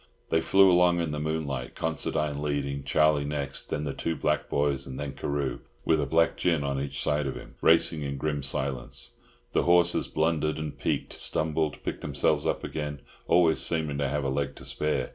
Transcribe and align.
They 0.31 0.41
flew 0.41 0.71
along 0.71 0.99
in 0.99 1.11
the 1.11 1.19
moonlight, 1.19 1.75
Considine 1.75 2.41
leading, 2.41 2.83
Charlie 2.83 3.23
next, 3.23 3.69
then 3.69 3.83
the 3.83 3.93
two 3.93 4.15
black 4.15 4.49
boys, 4.49 4.87
and 4.87 4.99
then 4.99 5.11
Carew, 5.13 5.59
with 5.85 6.01
a 6.01 6.07
black 6.07 6.37
gin 6.37 6.63
on 6.63 6.81
each 6.81 6.99
side 6.99 7.27
of 7.27 7.35
him, 7.35 7.53
racing 7.61 8.01
in 8.01 8.17
grim 8.17 8.41
silence. 8.41 9.11
The 9.51 9.61
horses 9.61 10.07
blundered 10.07 10.57
and 10.57 10.75
"peeked," 10.75 11.13
stumbled, 11.13 11.83
picked 11.83 12.01
themselves 12.01 12.47
up 12.47 12.63
again, 12.63 13.01
always 13.27 13.59
seeming 13.59 13.99
to 13.99 14.09
have 14.09 14.23
a 14.23 14.29
leg 14.29 14.55
to 14.55 14.65
spare. 14.65 15.09